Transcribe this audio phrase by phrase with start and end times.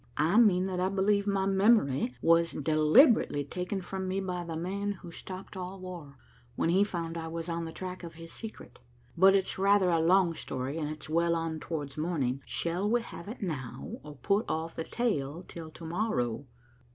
[0.17, 4.93] "I mean that I believe my memory was deliberately taken from me by the man
[4.93, 6.17] who stopped all war,
[6.55, 8.79] when he found I was on the track of his secret.
[9.15, 12.41] But it's rather a long story, and it's well on towards morning.
[12.47, 16.47] Shall we have it now, or put off the tale till to morrow?"